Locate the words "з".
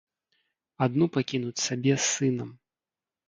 1.97-2.01